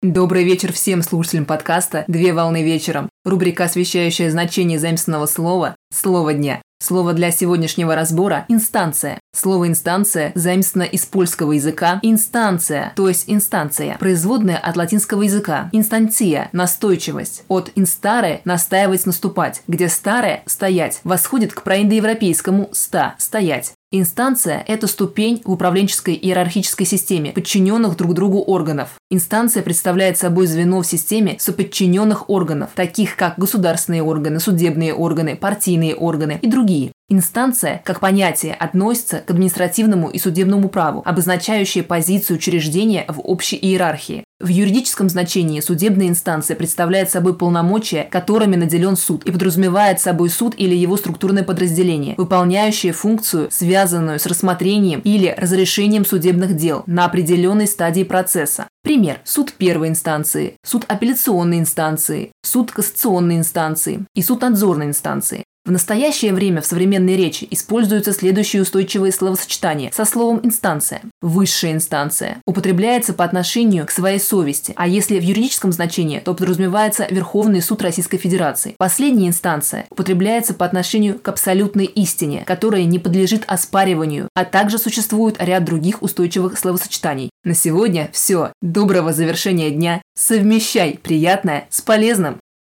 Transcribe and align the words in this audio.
Добрый 0.00 0.44
вечер 0.44 0.72
всем 0.72 1.02
слушателям 1.02 1.44
подкаста 1.44 2.04
«Две 2.06 2.32
волны 2.32 2.62
вечером». 2.62 3.08
Рубрика, 3.24 3.64
освещающая 3.64 4.30
значение 4.30 4.78
заимственного 4.78 5.26
слова 5.26 5.74
«Слово 5.92 6.34
дня». 6.34 6.62
Слово 6.80 7.14
для 7.14 7.32
сегодняшнего 7.32 7.96
разбора– 7.96 8.46
инстанция. 8.48 9.18
Слово 9.34 9.66
«инстанция» 9.66 10.30
заимствовано 10.36 10.86
из 10.86 11.04
польского 11.04 11.50
языка 11.50 11.98
«инстанция», 12.02 12.92
то 12.94 13.08
есть 13.08 13.24
инстанция, 13.26 13.98
производная 13.98 14.58
от 14.58 14.76
латинского 14.76 15.22
языка 15.22 15.68
«инстантия»– 15.72 16.48
настойчивость. 16.52 17.42
От 17.48 17.72
«инстаре»– 17.74 18.40
настаивать, 18.44 19.04
наступать, 19.04 19.62
где 19.66 19.88
«старе»– 19.88 20.44
стоять, 20.46 21.00
восходит 21.02 21.52
к 21.52 21.62
проиндоевропейскому 21.62 22.68
«ста»– 22.70 23.16
стоять. 23.18 23.72
Инстанция– 23.90 24.62
это 24.68 24.86
ступень 24.86 25.40
в 25.46 25.50
управленческой 25.50 26.12
иерархической 26.14 26.84
системе 26.84 27.32
подчиненных 27.32 27.96
друг 27.96 28.12
другу 28.12 28.42
органов. 28.42 28.90
Инстанция 29.10 29.62
представляет 29.62 30.18
собой 30.18 30.46
звено 30.46 30.82
в 30.82 30.86
системе 30.86 31.36
соподчиненных 31.38 32.28
органов, 32.28 32.68
таких 32.74 33.16
как 33.16 33.38
государственные 33.38 34.02
органы, 34.02 34.40
судебные 34.40 34.92
органы, 34.92 35.36
партийные 35.36 35.94
органы 35.94 36.38
и 36.42 36.46
другие. 36.48 36.92
Инстанция, 37.08 37.80
как 37.82 38.00
понятие, 38.00 38.52
относится 38.52 39.20
к 39.20 39.30
административному 39.30 40.10
и 40.10 40.18
судебному 40.18 40.68
праву, 40.68 41.00
обозначающее 41.06 41.82
позицию 41.82 42.36
учреждения 42.36 43.06
в 43.08 43.20
общей 43.20 43.56
иерархии. 43.56 44.24
В 44.40 44.46
юридическом 44.46 45.08
значении 45.08 45.58
судебная 45.58 46.06
инстанция 46.06 46.54
представляет 46.54 47.10
собой 47.10 47.36
полномочия, 47.36 48.04
которыми 48.04 48.54
наделен 48.54 48.96
суд, 48.96 49.24
и 49.24 49.32
подразумевает 49.32 50.00
собой 50.00 50.30
суд 50.30 50.54
или 50.56 50.76
его 50.76 50.96
структурное 50.96 51.42
подразделение, 51.42 52.14
выполняющее 52.16 52.92
функцию, 52.92 53.48
связанную 53.50 54.20
с 54.20 54.26
рассмотрением 54.26 55.00
или 55.00 55.34
разрешением 55.36 56.04
судебных 56.04 56.54
дел 56.54 56.84
на 56.86 57.06
определенной 57.06 57.66
стадии 57.66 58.04
процесса. 58.04 58.68
Пример. 58.84 59.18
Суд 59.24 59.52
первой 59.54 59.88
инстанции, 59.88 60.54
суд 60.64 60.84
апелляционной 60.86 61.58
инстанции, 61.58 62.30
суд 62.44 62.70
кассационной 62.70 63.38
инстанции 63.38 64.06
и 64.14 64.22
суд 64.22 64.42
надзорной 64.42 64.86
инстанции. 64.86 65.42
В 65.68 65.70
настоящее 65.70 66.32
время 66.32 66.62
в 66.62 66.66
современной 66.66 67.14
речи 67.14 67.46
используются 67.50 68.14
следующие 68.14 68.62
устойчивые 68.62 69.12
словосочетания 69.12 69.90
со 69.92 70.06
словом 70.06 70.40
«инстанция». 70.42 71.02
Высшая 71.20 71.72
инстанция 71.72 72.38
употребляется 72.46 73.12
по 73.12 73.22
отношению 73.22 73.84
к 73.84 73.90
своей 73.90 74.18
совести, 74.18 74.72
а 74.76 74.88
если 74.88 75.18
в 75.18 75.22
юридическом 75.22 75.72
значении, 75.72 76.20
то 76.20 76.32
подразумевается 76.32 77.06
Верховный 77.10 77.60
суд 77.60 77.82
Российской 77.82 78.16
Федерации. 78.16 78.76
Последняя 78.78 79.28
инстанция 79.28 79.84
употребляется 79.90 80.54
по 80.54 80.64
отношению 80.64 81.18
к 81.18 81.28
абсолютной 81.28 81.84
истине, 81.84 82.44
которая 82.46 82.84
не 82.84 82.98
подлежит 82.98 83.44
оспариванию, 83.46 84.30
а 84.34 84.46
также 84.46 84.78
существует 84.78 85.36
ряд 85.38 85.66
других 85.66 86.00
устойчивых 86.00 86.58
словосочетаний. 86.58 87.28
На 87.44 87.52
сегодня 87.52 88.08
все. 88.14 88.54
Доброго 88.62 89.12
завершения 89.12 89.70
дня. 89.70 90.00
Совмещай 90.16 90.98
приятное 91.02 91.66
с 91.68 91.82
полезным. 91.82 92.38